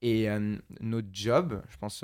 Et 0.00 0.30
euh, 0.30 0.56
notre 0.80 1.08
job, 1.12 1.62
je 1.68 1.76
pense, 1.76 2.02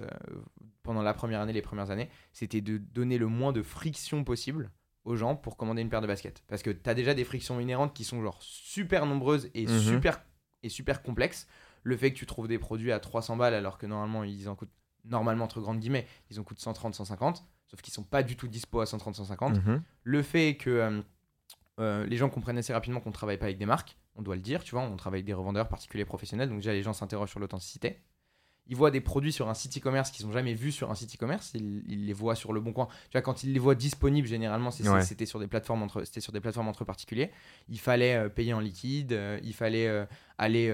pendant 0.82 1.00
la 1.02 1.14
première 1.14 1.40
année, 1.40 1.54
les 1.54 1.62
premières 1.62 1.90
années, 1.90 2.10
c'était 2.34 2.60
de 2.60 2.76
donner 2.76 3.16
le 3.16 3.26
moins 3.28 3.52
de 3.52 3.62
friction 3.62 4.24
possible 4.24 4.70
aux 5.04 5.16
gens 5.16 5.34
pour 5.36 5.56
commander 5.56 5.82
une 5.82 5.88
paire 5.88 6.00
de 6.00 6.06
baskets. 6.06 6.42
Parce 6.48 6.62
que 6.62 6.70
tu 6.70 6.88
as 6.88 6.94
déjà 6.94 7.14
des 7.14 7.24
frictions 7.24 7.58
inhérentes 7.60 7.94
qui 7.94 8.04
sont 8.04 8.22
genre 8.22 8.38
super 8.42 9.06
nombreuses 9.06 9.50
et, 9.54 9.66
Mhm. 9.66 9.78
super, 9.80 10.22
et 10.62 10.68
super 10.68 11.02
complexes. 11.02 11.46
Le 11.82 11.96
fait 11.96 12.12
que 12.12 12.18
tu 12.18 12.26
trouves 12.26 12.46
des 12.48 12.58
produits 12.58 12.92
à 12.92 13.00
300 13.00 13.36
balles 13.36 13.54
alors 13.54 13.78
que 13.78 13.86
normalement 13.86 14.22
ils 14.22 14.48
en 14.48 14.54
coûtent, 14.54 14.70
normalement 15.04 15.44
entre 15.44 15.60
grandes 15.60 15.80
guillemets, 15.80 16.06
ils 16.30 16.38
en 16.38 16.44
coûtent 16.44 16.60
130, 16.60 16.94
150, 16.94 17.44
sauf 17.66 17.80
qu'ils 17.82 17.92
sont 17.92 18.04
pas 18.04 18.22
du 18.22 18.36
tout 18.36 18.46
dispo 18.46 18.80
à 18.80 18.86
130, 18.86 19.16
150. 19.16 19.56
Mhm. 19.66 19.82
Le 20.04 20.22
fait 20.22 20.56
que 20.56 20.70
euh, 20.70 21.02
euh, 21.80 22.06
les 22.06 22.16
gens 22.16 22.28
comprennent 22.28 22.58
assez 22.58 22.72
rapidement 22.72 23.00
qu'on 23.00 23.08
ne 23.10 23.14
travaille 23.14 23.38
pas 23.38 23.46
avec 23.46 23.58
des 23.58 23.66
marques, 23.66 23.96
on 24.14 24.22
doit 24.22 24.36
le 24.36 24.42
dire, 24.42 24.62
tu 24.62 24.72
vois, 24.76 24.82
on 24.82 24.94
travaille 24.96 25.18
avec 25.18 25.26
des 25.26 25.32
revendeurs 25.32 25.68
particuliers 25.68 26.04
professionnels, 26.04 26.48
donc 26.48 26.58
déjà 26.58 26.72
les 26.72 26.82
gens 26.82 26.92
s'interrogent 26.92 27.30
sur 27.30 27.40
l'authenticité. 27.40 27.98
Ils 28.68 28.76
voient 28.76 28.90
des 28.92 29.00
produits 29.00 29.32
sur 29.32 29.48
un 29.48 29.54
site 29.54 29.76
e-commerce 29.78 30.10
qu'ils 30.10 30.24
n'ont 30.26 30.32
jamais 30.32 30.54
vus 30.54 30.72
sur 30.72 30.90
un 30.90 30.94
site 30.94 31.14
e-commerce, 31.16 31.50
ils, 31.54 31.82
ils 31.88 32.06
les 32.06 32.12
voient 32.12 32.36
sur 32.36 32.52
le 32.52 32.60
bon 32.60 32.72
coin. 32.72 32.86
Tu 33.10 33.12
vois, 33.12 33.22
quand 33.22 33.42
ils 33.42 33.52
les 33.52 33.58
voient 33.58 33.74
disponibles, 33.74 34.28
généralement, 34.28 34.70
Ouais. 34.70 35.02
c'était 35.02 35.26
sur 35.26 35.40
des 35.40 35.48
plateformes 35.48 35.82
entre, 35.82 36.04
c'était 36.04 36.20
sur 36.20 36.32
des 36.32 36.40
plateformes 36.40 36.68
entre 36.68 36.84
particuliers. 36.84 37.30
Il 37.68 37.80
fallait 37.80 38.14
euh, 38.14 38.28
payer 38.28 38.54
en 38.54 38.60
liquide, 38.60 39.12
euh, 39.12 39.38
il 39.42 39.52
fallait 39.52 39.88
euh, 39.88 40.04
aller, 40.38 40.70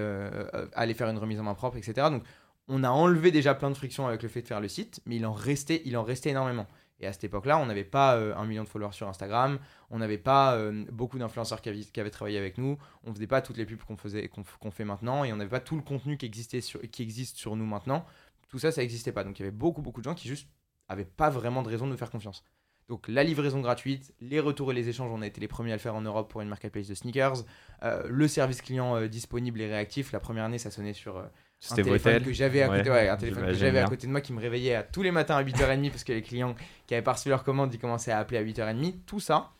aller 0.73 0.93
faire 0.93 1.09
une 1.09 1.17
remise 1.17 1.39
en 1.39 1.43
main 1.43 1.55
propre, 1.55 1.77
etc. 1.77 2.07
Donc 2.11 2.23
on 2.67 2.83
a 2.83 2.89
enlevé 2.89 3.31
déjà 3.31 3.55
plein 3.55 3.69
de 3.71 3.75
frictions 3.75 4.07
avec 4.07 4.21
le 4.21 4.29
fait 4.29 4.43
de 4.43 4.47
faire 4.47 4.61
le 4.61 4.67
site, 4.67 5.01
mais 5.07 5.15
il 5.15 5.25
en 5.25 5.33
restait, 5.33 5.81
il 5.85 5.97
en 5.97 6.03
restait 6.03 6.29
énormément. 6.29 6.67
Et 6.99 7.07
à 7.07 7.13
cette 7.13 7.23
époque-là, 7.23 7.57
on 7.57 7.65
n'avait 7.65 7.83
pas 7.85 8.15
euh, 8.15 8.35
un 8.35 8.45
million 8.45 8.63
de 8.63 8.67
followers 8.67 8.91
sur 8.93 9.07
Instagram, 9.07 9.59
on 9.89 9.99
n'avait 9.99 10.17
pas 10.17 10.55
euh, 10.55 10.85
beaucoup 10.91 11.17
d'influenceurs 11.17 11.61
qui, 11.61 11.69
avaient- 11.69 12.09
travaillé 12.09 12.37
avec 12.37 12.57
nous, 12.57 12.77
on 13.03 13.13
faisait 13.13 13.27
pas 13.27 13.41
toutes 13.41 13.57
les 13.57 13.65
pubs 13.65 13.79
qu'on 13.81 14.71
fait 14.71 14.85
maintenant, 14.85 15.23
et 15.23 15.31
on 15.31 15.37
n'avait 15.37 15.49
pas 15.49 15.59
tout 15.59 15.75
le 15.75 15.81
contenu 15.81 16.17
qui 16.17 16.25
existait 16.25 16.61
sur, 16.61 16.81
qui 16.81 17.01
existe 17.01 17.37
sur 17.37 17.55
nous 17.55 17.65
maintenant. 17.65 18.05
Tout 18.49 18.59
ça, 18.59 18.71
ça 18.71 18.81
n'existait 18.81 19.11
pas. 19.11 19.23
Donc 19.23 19.39
il 19.39 19.43
y 19.43 19.45
avait 19.45 19.55
beaucoup, 19.55 19.81
beaucoup 19.81 20.01
de 20.01 20.05
gens 20.05 20.15
qui 20.15 20.27
juste 20.27 20.47
avaient 20.87 21.05
pas 21.05 21.29
vraiment 21.29 21.61
de 21.61 21.69
raison 21.69 21.85
de 21.85 21.91
nous 21.91 21.97
faire 21.97 22.09
confiance. 22.11 22.43
Donc 22.87 23.07
la 23.07 23.23
livraison 23.23 23.61
gratuite, 23.61 24.13
les 24.19 24.39
retours 24.39 24.71
et 24.71 24.73
les 24.75 24.89
échanges, 24.89 25.11
on 25.11 25.21
a 25.21 25.27
été 25.27 25.39
les 25.39 25.47
premiers 25.47 25.71
à 25.71 25.75
le 25.75 25.79
faire 25.79 25.93
en 25.93 26.01
Europe 26.01 26.31
pour 26.31 26.41
une 26.41 26.49
marketplace 26.49 26.87
de 26.87 26.95
sneakers. 26.95 27.43
Euh, 27.83 28.01
le 28.09 28.27
service 28.27 28.61
client 28.63 29.05
disponible 29.05 29.61
et 29.61 29.67
réactif. 29.67 30.11
La 30.11 30.19
première 30.19 30.45
année, 30.45 30.57
ça 30.57 30.71
sonnait 30.71 30.93
sur 30.93 31.23
un 31.71 31.75
C'était 31.75 31.83
téléphone 31.83 32.13
Votel. 32.13 32.27
que 32.27 32.33
j'avais 32.33 32.61
à 32.61 32.69
Ouais, 32.69 32.77
côté, 32.77 32.89
ouais, 32.89 33.09
un 33.09 33.17
téléphone 33.17 33.45
que 33.45 33.53
j'avais 33.53 33.79
à 33.79 33.85
côté 33.87 34.07
de 34.07 34.11
moi 34.11 34.21
qui 34.21 34.31
me 34.33 34.39
réveillait 34.39 34.75
à 34.75 34.83
tous 34.83 35.01
les 35.03 35.11
matins 35.11 35.35
à 35.35 35.43
8h30 35.43 35.89
parce 35.89 36.03
que 36.03 36.13
les 36.13 36.21
clients 36.21 36.55
qui 36.87 36.93
avaient 36.93 37.03
pas 37.03 37.13
reçu 37.13 37.29
leur 37.29 37.43
commande, 37.43 37.73
ils 37.73 37.79
commençaient 37.79 38.11
à 38.11 38.19
appeler 38.19 38.37
à 38.37 38.43
8h30. 38.43 38.95
Tout 39.05 39.19
ça, 39.19 39.51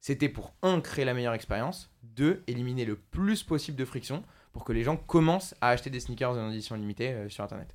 c'était 0.00 0.28
pour 0.28 0.54
un 0.62 0.80
créer 0.80 1.04
la 1.04 1.12
meilleure 1.14 1.34
expérience, 1.34 1.90
deux 2.02 2.42
éliminer 2.46 2.84
le 2.84 2.96
plus 2.96 3.42
possible 3.42 3.76
de 3.76 3.84
friction 3.84 4.22
pour 4.52 4.64
que 4.64 4.72
les 4.72 4.82
gens 4.84 4.96
commencent 4.96 5.54
à 5.60 5.70
acheter 5.70 5.90
des 5.90 6.00
sneakers 6.00 6.32
en 6.38 6.50
édition 6.50 6.76
limitée 6.76 7.10
euh, 7.12 7.28
sur 7.28 7.44
internet. 7.44 7.74